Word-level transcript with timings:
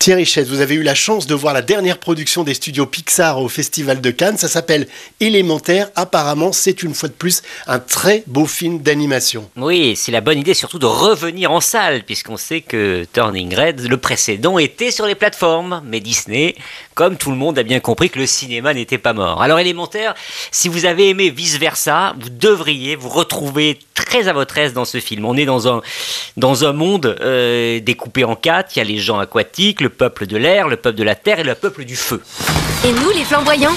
Thierry 0.00 0.24
Chess, 0.24 0.48
vous 0.48 0.62
avez 0.62 0.76
eu 0.76 0.82
la 0.82 0.94
chance 0.94 1.26
de 1.26 1.34
voir 1.34 1.52
la 1.52 1.60
dernière 1.60 1.98
production 1.98 2.42
des 2.42 2.54
studios 2.54 2.86
Pixar 2.86 3.38
au 3.38 3.50
Festival 3.50 4.00
de 4.00 4.10
Cannes. 4.10 4.38
Ça 4.38 4.48
s'appelle 4.48 4.88
Élémentaire. 5.20 5.90
Apparemment, 5.94 6.52
c'est 6.52 6.82
une 6.82 6.94
fois 6.94 7.10
de 7.10 7.14
plus 7.14 7.42
un 7.66 7.78
très 7.78 8.24
beau 8.26 8.46
film 8.46 8.78
d'animation. 8.78 9.50
Oui, 9.56 9.96
c'est 9.96 10.10
la 10.10 10.22
bonne 10.22 10.38
idée 10.38 10.54
surtout 10.54 10.78
de 10.78 10.86
revenir 10.86 11.52
en 11.52 11.60
salle, 11.60 12.02
puisqu'on 12.04 12.38
sait 12.38 12.62
que 12.62 13.04
Turning 13.12 13.54
Red, 13.54 13.82
le 13.82 13.98
précédent, 13.98 14.56
était 14.56 14.90
sur 14.90 15.04
les 15.04 15.14
plateformes. 15.14 15.82
Mais 15.84 16.00
Disney, 16.00 16.54
comme 16.94 17.18
tout 17.18 17.30
le 17.30 17.36
monde, 17.36 17.58
a 17.58 17.62
bien 17.62 17.80
compris 17.80 18.08
que 18.08 18.18
le 18.18 18.26
cinéma 18.26 18.72
n'était 18.72 18.96
pas 18.96 19.12
mort. 19.12 19.42
Alors 19.42 19.58
Élémentaire, 19.58 20.14
si 20.50 20.70
vous 20.70 20.86
avez 20.86 21.10
aimé 21.10 21.28
Vice 21.28 21.58
Versa, 21.58 22.14
vous 22.18 22.30
devriez 22.30 22.96
vous 22.96 23.10
retrouver 23.10 23.78
très 24.04 24.28
à 24.28 24.32
votre 24.32 24.56
aise 24.58 24.72
dans 24.72 24.84
ce 24.84 24.98
film. 24.98 25.24
On 25.24 25.36
est 25.36 25.44
dans 25.44 25.68
un, 25.68 25.80
dans 26.36 26.64
un 26.64 26.72
monde 26.72 27.16
euh, 27.20 27.80
découpé 27.80 28.24
en 28.24 28.36
quatre. 28.36 28.76
Il 28.76 28.78
y 28.78 28.82
a 28.82 28.84
les 28.84 28.98
gens 28.98 29.18
aquatiques, 29.18 29.80
le 29.80 29.88
peuple 29.88 30.26
de 30.26 30.36
l'air, 30.36 30.68
le 30.68 30.76
peuple 30.76 30.98
de 30.98 31.04
la 31.04 31.14
terre 31.14 31.40
et 31.40 31.44
le 31.44 31.54
peuple 31.54 31.84
du 31.84 31.96
feu. 31.96 32.20
Et 32.84 32.92
nous, 32.92 33.10
les 33.10 33.24
flamboyants 33.24 33.76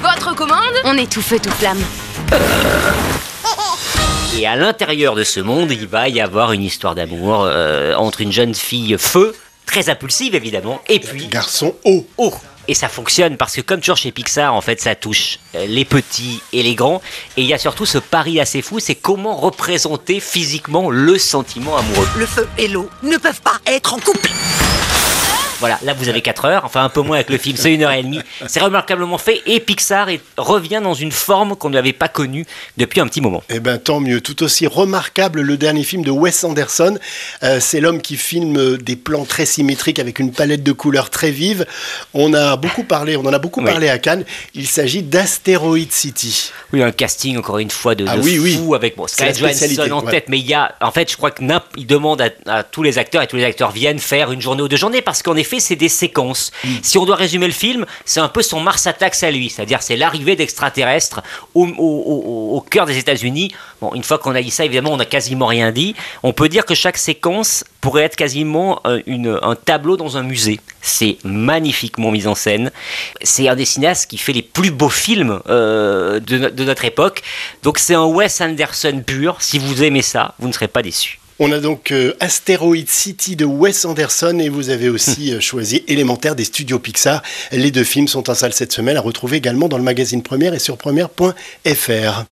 Votre 0.00 0.34
commande? 0.34 0.74
On 0.84 0.96
est 0.96 1.10
tout 1.10 1.22
feu, 1.22 1.38
tout 1.38 1.50
flamme. 1.50 1.82
Et 4.38 4.46
à 4.46 4.56
l'intérieur 4.56 5.14
de 5.14 5.24
ce 5.24 5.40
monde, 5.40 5.70
il 5.70 5.86
va 5.86 6.08
y 6.08 6.20
avoir 6.20 6.52
une 6.52 6.62
histoire 6.62 6.94
d'amour 6.94 7.44
euh, 7.44 7.94
entre 7.94 8.20
une 8.20 8.32
jeune 8.32 8.54
fille 8.54 8.96
feu, 8.98 9.34
très 9.64 9.88
impulsive 9.88 10.34
évidemment, 10.34 10.82
et 10.88 11.00
puis 11.00 11.26
Garçon 11.28 11.74
haut. 11.84 12.06
eau. 12.18 12.34
Et 12.68 12.74
ça 12.74 12.88
fonctionne 12.88 13.36
parce 13.36 13.54
que 13.54 13.60
comme 13.60 13.80
toujours 13.80 13.96
chez 13.96 14.12
Pixar, 14.12 14.54
en 14.54 14.60
fait, 14.60 14.80
ça 14.80 14.94
touche 14.94 15.38
euh, 15.54 15.66
les 15.66 15.84
petits 15.84 16.40
et 16.52 16.62
les 16.62 16.74
grands. 16.74 17.00
Et 17.36 17.42
il 17.42 17.46
y 17.46 17.54
a 17.54 17.58
surtout 17.58 17.86
ce 17.86 17.98
pari 17.98 18.40
assez 18.40 18.62
fou, 18.62 18.80
c'est 18.80 18.94
comment 18.94 19.36
représenter 19.36 20.20
physiquement 20.20 20.90
le 20.90 21.18
sentiment 21.18 21.76
amoureux. 21.76 22.08
Le 22.16 22.26
feu 22.26 22.48
et 22.58 22.68
l'eau 22.68 22.88
ne 23.02 23.16
peuvent 23.18 23.42
pas 23.42 23.60
être 23.66 23.94
en 23.94 23.98
couple. 23.98 24.30
Voilà, 25.66 25.78
là 25.82 25.94
vous 25.94 26.08
avez 26.08 26.22
4 26.22 26.44
heures, 26.44 26.64
enfin 26.64 26.84
un 26.84 26.88
peu 26.88 27.00
moins 27.00 27.16
avec 27.16 27.28
le 27.30 27.38
film, 27.38 27.56
c'est 27.56 27.72
une 27.74 27.82
heure 27.82 27.90
et 27.90 28.02
demie. 28.02 28.20
C'est 28.46 28.60
remarquablement 28.60 29.18
fait 29.18 29.42
et 29.46 29.58
Pixar 29.58 30.08
est- 30.08 30.20
revient 30.36 30.80
dans 30.82 30.94
une 30.94 31.10
forme 31.12 31.56
qu'on 31.56 31.70
n'avait 31.70 31.92
pas 31.92 32.08
connue 32.08 32.46
depuis 32.76 33.00
un 33.00 33.06
petit 33.08 33.20
moment. 33.20 33.42
Eh 33.50 33.58
ben 33.58 33.78
tant 33.78 33.98
mieux. 34.00 34.20
Tout 34.20 34.42
aussi 34.44 34.66
remarquable 34.66 35.40
le 35.40 35.56
dernier 35.56 35.82
film 35.82 36.04
de 36.04 36.10
Wes 36.12 36.44
Anderson. 36.44 36.98
Euh, 37.42 37.58
c'est 37.60 37.80
l'homme 37.80 38.00
qui 38.00 38.16
filme 38.16 38.56
euh, 38.56 38.76
des 38.78 38.94
plans 38.96 39.24
très 39.24 39.44
symétriques 39.46 39.98
avec 39.98 40.18
une 40.20 40.30
palette 40.32 40.62
de 40.62 40.72
couleurs 40.72 41.10
très 41.10 41.30
vive. 41.30 41.66
On 42.14 42.32
a 42.34 42.56
beaucoup 42.56 42.84
parlé, 42.84 43.16
on 43.16 43.24
en 43.26 43.32
a 43.32 43.38
beaucoup 43.38 43.60
Oui. 43.60 43.66
parlé 43.70 43.88
à 43.88 43.98
Cannes. 43.98 44.24
Il 44.54 44.66
s'agit 44.68 45.02
d'Asteroid 45.02 45.76
City. 45.90 46.50
Oui, 46.72 46.82
un 46.82 46.92
casting 46.92 47.36
encore 47.38 47.58
une 47.58 47.70
fois 47.70 47.94
de, 47.94 48.04
Ah 48.08 48.16
de 48.16 48.22
oui, 48.22 48.38
oui. 48.38 48.56
fou 48.56 48.74
avec 48.74 48.96
bon, 48.96 49.06
Scarlett 49.06 49.38
Johansson 49.38 49.90
en 49.92 50.04
ouais. 50.04 50.10
tête, 50.12 50.24
mais 50.28 50.38
il 50.38 50.46
y 50.46 50.54
a, 50.54 50.74
en 50.80 50.90
fait, 50.92 51.10
je 51.10 51.16
crois 51.16 51.30
que 51.30 51.42
il 51.76 51.86
demande 51.86 52.20
à, 52.20 52.30
à 52.46 52.62
tous 52.62 52.82
les 52.82 52.98
acteurs 52.98 53.22
et 53.22 53.26
tous 53.26 53.36
les 53.36 53.44
acteurs 53.44 53.70
viennent 53.70 53.98
faire 53.98 54.32
une 54.32 54.40
journée 54.40 54.62
ou 54.62 54.68
deux 54.68 54.76
journées 54.76 55.02
parce 55.02 55.22
qu'en 55.22 55.36
effet, 55.36 55.55
c'est 55.60 55.76
des 55.76 55.88
séquences. 55.88 56.52
Mm. 56.64 56.68
Si 56.82 56.98
on 56.98 57.04
doit 57.04 57.16
résumer 57.16 57.46
le 57.46 57.52
film, 57.52 57.86
c'est 58.04 58.20
un 58.20 58.28
peu 58.28 58.42
son 58.42 58.60
Mars 58.60 58.86
Attacks 58.86 59.22
à 59.22 59.30
lui, 59.30 59.50
c'est-à-dire 59.50 59.82
c'est 59.82 59.96
l'arrivée 59.96 60.36
d'extraterrestres 60.36 61.22
au, 61.54 61.66
au- 61.66 61.72
au- 61.76 62.56
au 62.56 62.60
cœur 62.60 62.86
des 62.86 62.98
États-Unis. 62.98 63.52
Bon, 63.80 63.92
une 63.94 64.02
fois 64.02 64.18
qu'on 64.18 64.34
a 64.34 64.42
dit 64.42 64.50
ça, 64.50 64.64
évidemment, 64.64 64.92
on 64.92 64.96
n'a 64.96 65.04
quasiment 65.04 65.46
rien 65.46 65.72
dit. 65.72 65.94
On 66.22 66.32
peut 66.32 66.48
dire 66.48 66.64
que 66.64 66.74
chaque 66.74 66.96
séquence 66.98 67.64
pourrait 67.80 68.02
être 68.04 68.16
quasiment 68.16 68.80
euh, 68.86 69.00
une- 69.06 69.38
un 69.42 69.54
tableau 69.54 69.96
dans 69.96 70.16
un 70.16 70.22
musée. 70.22 70.60
C'est 70.82 71.18
magnifiquement 71.24 72.10
mis 72.10 72.26
en 72.26 72.34
scène. 72.34 72.70
C'est 73.22 73.48
un 73.48 73.56
des 73.56 73.64
cinéastes 73.64 74.08
qui 74.10 74.18
fait 74.18 74.32
les 74.32 74.42
plus 74.42 74.70
beaux 74.70 74.88
films 74.88 75.40
euh, 75.48 76.20
de, 76.20 76.48
de 76.48 76.64
notre 76.64 76.84
époque. 76.84 77.22
Donc 77.62 77.78
c'est 77.78 77.94
un 77.94 78.04
Wes 78.04 78.40
Anderson 78.40 79.02
pur. 79.06 79.36
Si 79.40 79.58
vous 79.58 79.82
aimez 79.82 80.02
ça, 80.02 80.34
vous 80.38 80.48
ne 80.48 80.52
serez 80.52 80.68
pas 80.68 80.82
déçus. 80.82 81.20
On 81.38 81.52
a 81.52 81.60
donc 81.60 81.92
euh, 81.92 82.14
Asteroid 82.18 82.86
City 82.86 83.36
de 83.36 83.44
Wes 83.44 83.84
Anderson 83.84 84.38
et 84.38 84.48
vous 84.48 84.70
avez 84.70 84.88
aussi 84.88 85.32
euh, 85.34 85.40
choisi 85.40 85.84
Élémentaire 85.86 86.34
des 86.34 86.44
studios 86.44 86.78
Pixar. 86.78 87.22
Les 87.52 87.70
deux 87.70 87.84
films 87.84 88.08
sont 88.08 88.30
en 88.30 88.34
salle 88.34 88.54
cette 88.54 88.72
semaine 88.72 88.96
à 88.96 89.02
retrouver 89.02 89.36
également 89.36 89.68
dans 89.68 89.76
le 89.76 89.84
magazine 89.84 90.22
Première 90.22 90.54
et 90.54 90.58
sur 90.58 90.78
première.fr. 90.78 92.24